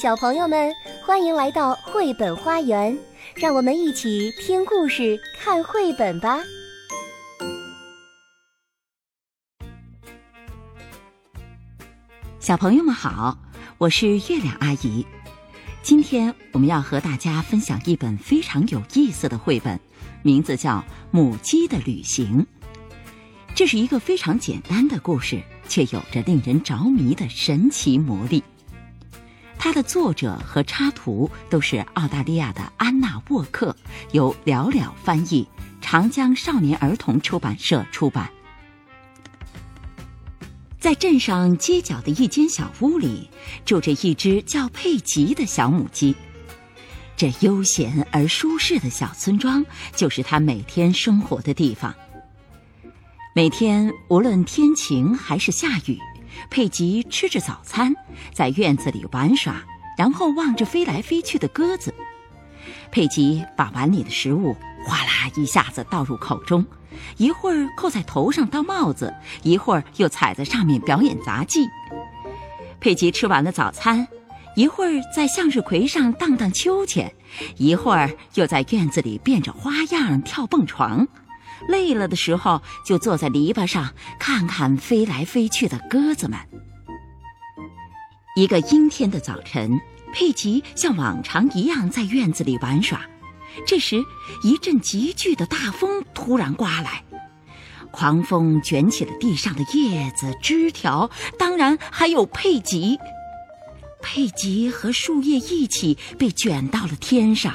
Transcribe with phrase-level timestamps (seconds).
[0.00, 0.72] 小朋友们，
[1.04, 2.96] 欢迎来到绘本花园，
[3.34, 6.38] 让我们一起听故事、看绘本吧。
[12.38, 13.36] 小朋友们好，
[13.76, 15.04] 我是月亮阿姨。
[15.82, 19.80] 今天我们要和大家分享一本非常有意思的绘本，
[20.22, 20.76] 名字叫
[21.10, 22.46] 《母鸡的旅行》。
[23.52, 28.44] 这是一个非常简单的故事，却有着令人着迷的神奇魔力。
[29.58, 33.76] 它的作者和插图都是澳大利亚的安娜沃克，
[34.12, 35.46] 由了了翻译，
[35.80, 38.30] 长江少年儿童出版社出版。
[40.78, 43.28] 在镇上街角的一间小屋里，
[43.64, 46.14] 住着一只叫佩吉的小母鸡。
[47.16, 49.66] 这悠闲而舒适的小村庄，
[49.96, 51.92] 就是它每天生活的地方。
[53.34, 55.98] 每天无论天晴还是下雨。
[56.50, 57.94] 佩吉吃着早餐，
[58.32, 59.62] 在院子里玩耍，
[59.96, 61.94] 然后望着飞来飞去的鸽子。
[62.90, 66.64] 佩吉把碗里的食物哗啦一下子倒入口中，
[67.16, 71.66] 一会儿扣在头上当帽子，一会儿又踩在上面表演杂技。
[72.80, 74.06] 佩吉吃完了早餐，
[74.56, 77.12] 一会儿在向日葵上荡荡秋千，
[77.56, 81.06] 一会儿又在院子里变着花样跳蹦床。
[81.66, 86.38] 累了的时候，就坐在篱笆上看看飞来飞去的鸽子们。
[88.36, 89.80] 一个阴天的早晨，
[90.12, 93.00] 佩吉像往常一样在院子里玩耍。
[93.66, 94.04] 这时，
[94.44, 97.02] 一阵急剧的大风突然刮来，
[97.90, 102.98] 狂风卷起了地上的叶子、枝条，当然还有佩吉。
[104.00, 107.54] 佩吉和树叶一起被卷到了天上，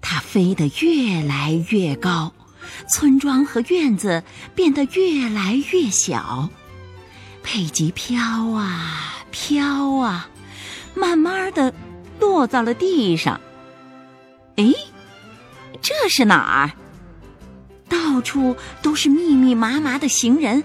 [0.00, 2.32] 它飞得越来越高。
[2.88, 4.22] 村庄和院子
[4.54, 6.48] 变得越来越小，
[7.42, 8.18] 佩吉飘
[8.50, 10.28] 啊飘啊，
[10.94, 11.72] 慢慢的
[12.18, 13.40] 落到了地上。
[14.56, 14.72] 哎，
[15.80, 16.72] 这是哪儿？
[17.88, 20.62] 到处都是密密麻麻的行人。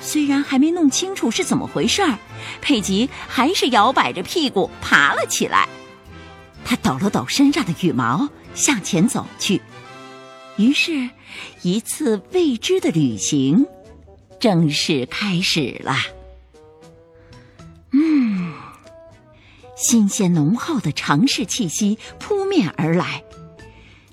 [0.00, 2.18] 虽然还没弄清楚是怎么回事儿，
[2.60, 5.66] 佩吉还是摇摆着屁股爬了起来。
[6.64, 9.62] 他抖了抖身上的羽毛，向前走去。
[10.56, 11.10] 于是，
[11.62, 13.66] 一次未知的旅行
[14.38, 15.96] 正式开始了。
[17.92, 18.52] 嗯，
[19.76, 23.24] 新鲜浓厚的城市气息扑面而来，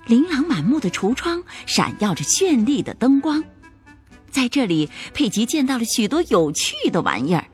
[0.06, 3.44] 琳琅满目的橱窗闪耀着绚丽的灯光。
[4.30, 7.46] 在这里，佩吉见到了许多有趣的玩意儿，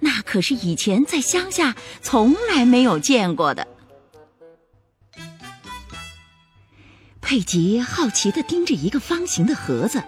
[0.00, 3.66] 那可是以前在乡下从来没有见过的。
[7.22, 10.02] 佩吉好奇地盯着一个方形的盒子，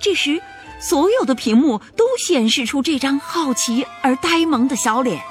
[0.00, 0.42] 这时，
[0.80, 5.22] 所有的屏幕都显示出这张好奇而呆萌的小脸。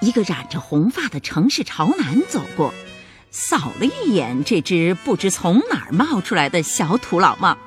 [0.00, 2.72] 一个染着红发的城市潮男走过，
[3.30, 7.58] 扫了一眼这只不知从哪儿冒出来的小土老帽。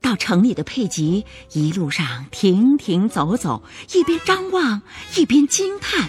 [0.00, 3.62] 到城里的佩吉一路上停停走走，
[3.92, 4.82] 一边张望，
[5.14, 6.08] 一边惊叹。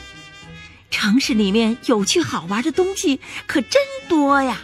[0.91, 4.61] 城市里面有趣好玩的东西可真多呀！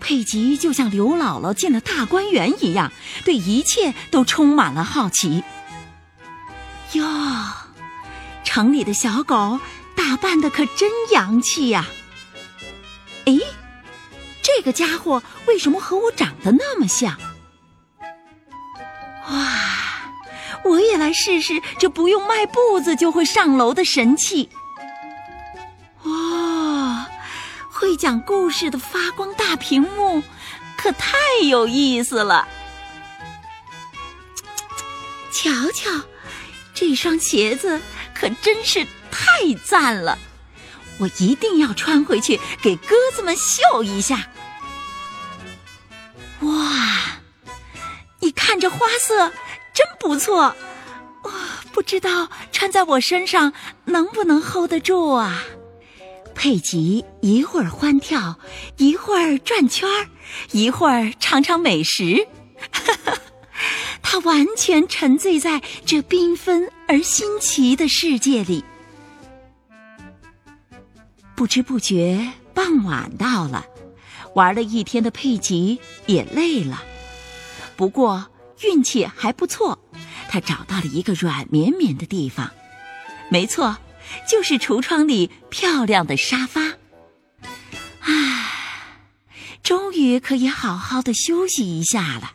[0.00, 2.90] 佩吉就像刘姥姥进了大观园一样，
[3.24, 5.44] 对一切都充满了好奇。
[6.92, 7.04] 哟，
[8.44, 9.60] 城里的小狗
[9.96, 11.86] 打扮的可真洋气呀！
[13.26, 13.38] 哎，
[14.42, 17.16] 这个家伙为什么和我长得那么像？
[19.28, 20.12] 哇，
[20.64, 24.48] 我也来试试这不用迈步子就会上楼的神器。
[27.96, 30.22] 讲故事的发光大屏幕，
[30.76, 32.46] 可太有意思了！
[35.32, 35.90] 瞧瞧，
[36.74, 37.80] 这双鞋子
[38.14, 40.18] 可真是太赞了！
[40.98, 44.28] 我一定要穿回去给鸽子们秀一下。
[46.40, 47.18] 哇，
[48.20, 49.32] 你看这花色
[49.74, 50.54] 真不错，
[51.22, 51.32] 哇，
[51.72, 53.52] 不知道穿在我身上
[53.84, 55.42] 能不能 hold 得住啊？
[56.36, 58.38] 佩吉一会儿欢跳，
[58.76, 60.06] 一会儿转圈儿，
[60.52, 62.28] 一会儿尝尝美食，
[64.02, 68.62] 他完全沉醉在这缤纷而新奇的世界里。
[71.34, 73.64] 不知不觉，傍晚到了，
[74.34, 76.82] 玩了一天的佩吉也累了，
[77.76, 78.26] 不过
[78.60, 79.78] 运气还不错，
[80.28, 82.50] 他找到了一个软绵绵的地方。
[83.30, 83.76] 没错。
[84.28, 86.60] 就是橱窗里漂亮的沙发，
[88.00, 88.50] 啊，
[89.62, 92.32] 终于可以好好的休息一下了。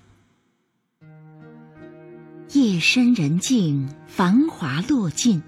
[2.54, 5.42] 夜深人静，繁华落尽，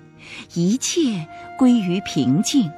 [0.53, 1.27] 一切
[1.57, 2.71] 归于平静。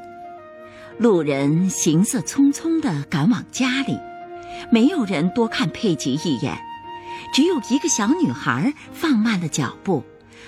[0.98, 4.00] 路人行色匆匆地赶往家里，
[4.72, 6.58] 没有人多看佩吉一眼，
[7.34, 10.04] 只有一个小女孩放慢了脚步，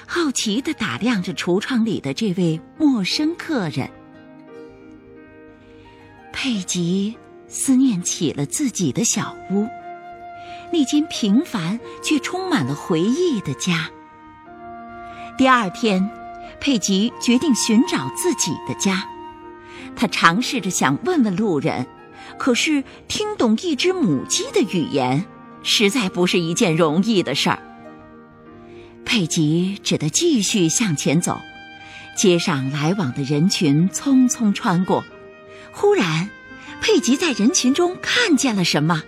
[0.05, 3.89] 好奇地打量着橱窗里的这位陌生客人。
[6.31, 7.15] 佩吉
[7.47, 9.67] 思念起了自己的小屋，
[10.71, 13.89] 那间平凡却充满了回忆的家。
[15.37, 16.09] 第二天，
[16.59, 19.03] 佩吉决定寻找自己的家。
[19.95, 21.87] 他尝试着想问问路人，
[22.37, 25.25] 可是听懂一只母鸡的语言，
[25.63, 27.59] 实在不是一件容易的事儿。
[29.07, 31.41] 佩吉只得继续向前走，
[32.15, 35.05] 街上来往的人群匆匆穿过。
[35.71, 36.29] 忽然，
[36.81, 39.01] 佩吉在人群中看见了什么？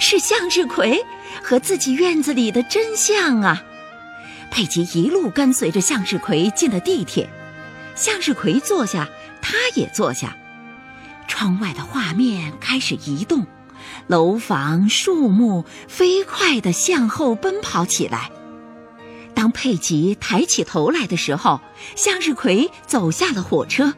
[0.00, 1.04] 是向日葵
[1.42, 3.62] 和自己院子里的真相啊！
[4.50, 7.28] 佩吉一路跟随着向日葵进了地铁，
[7.94, 9.10] 向日葵坐下，
[9.42, 10.34] 他也坐下。
[11.28, 13.46] 窗外的画面开始移动，
[14.06, 18.30] 楼房、树木飞快地向后奔跑起来。
[19.34, 21.60] 当佩吉抬起头来的时候，
[21.96, 23.94] 向日葵走下了火车。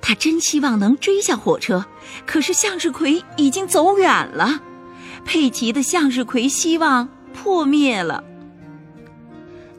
[0.00, 1.86] 他真希望能追上火车，
[2.26, 4.60] 可是向日葵已经走远了。
[5.24, 8.22] 佩吉的向日葵希望破灭了。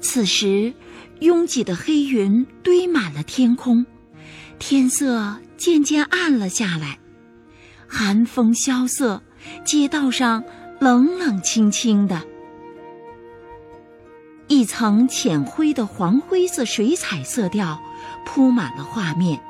[0.02, 0.74] 此时，
[1.19, 3.86] 拥挤的黑云堆满了天空，
[4.60, 7.00] 天色渐渐暗了下来，
[7.88, 9.22] 寒风萧瑟，
[9.64, 10.44] 街道上
[10.80, 12.22] 冷冷清清的，
[14.47, 17.79] 一层浅灰的黄灰色水彩色调
[18.25, 19.41] 铺满了画面。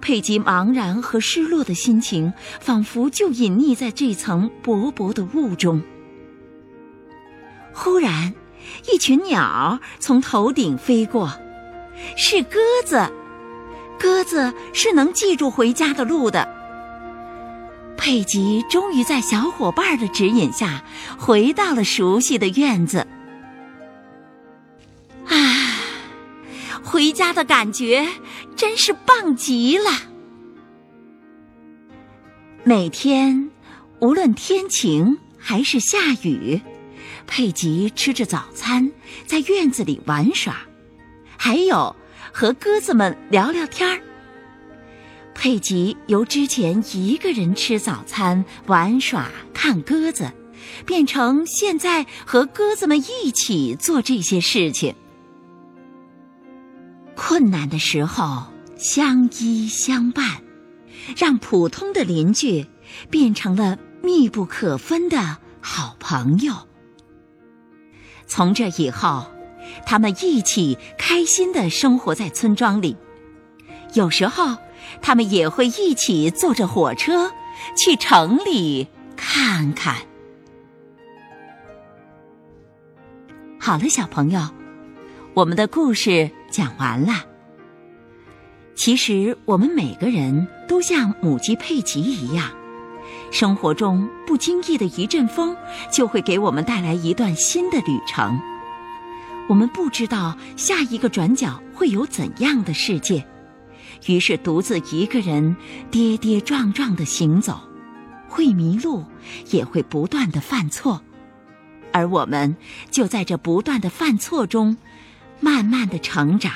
[0.00, 5.82] 佩吉茫然和失落的心情，仿佛就隐匿在这层薄薄的雾中。
[7.72, 8.34] 忽然。
[8.92, 11.32] 一群鸟从头顶飞过，
[12.16, 13.10] 是鸽子。
[13.98, 16.46] 鸽子是能记住回家的路的。
[17.96, 20.84] 佩吉终于在小伙伴的指引下，
[21.18, 23.06] 回到了熟悉的院子。
[27.20, 28.08] 家的感觉
[28.56, 29.90] 真是棒极了！
[32.64, 33.50] 每天，
[34.00, 36.58] 无论天晴还是下雨。
[37.26, 38.90] 佩吉吃着早餐，
[39.26, 40.62] 在院子里玩耍，
[41.36, 41.94] 还有
[42.32, 44.00] 和鸽子们聊聊天儿。
[45.34, 50.32] 佩吉由之前一个人吃早餐、玩耍、看鸽子，
[50.86, 54.94] 变成现在和鸽子们一起做这些事情。
[57.40, 58.44] 困难的时候
[58.76, 60.42] 相依相伴，
[61.16, 62.66] 让普通的邻居
[63.08, 66.52] 变成了密不可分的好朋友。
[68.26, 69.24] 从这以后，
[69.86, 72.94] 他们一起开心的生活在村庄里。
[73.94, 74.58] 有时候，
[75.00, 77.32] 他们也会一起坐着火车
[77.74, 79.96] 去城里看看。
[83.58, 84.46] 好了，小朋友，
[85.32, 87.29] 我们的故事讲完了。
[88.82, 92.50] 其实，我们每个人都像母鸡佩吉一样。
[93.30, 95.54] 生活中不经意的一阵风，
[95.92, 98.40] 就会给我们带来一段新的旅程。
[99.50, 103.22] 我们不知道下一个转角会有怎样的世界，
[104.06, 105.54] 于是独自一个人
[105.90, 107.60] 跌跌撞撞的行走，
[108.30, 109.04] 会迷路，
[109.50, 111.02] 也会不断的犯错，
[111.92, 112.56] 而我们
[112.90, 114.78] 就在这不断的犯错中，
[115.38, 116.54] 慢慢的成长。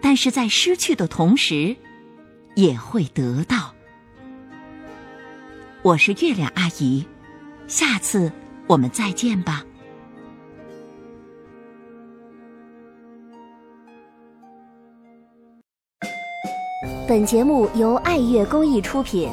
[0.00, 1.76] 但是在失去的同时，
[2.54, 3.74] 也会得到。
[5.82, 7.06] 我是月亮阿姨，
[7.66, 8.32] 下次
[8.66, 9.64] 我们再见吧。
[17.06, 19.30] 本节目由爱乐公益出品。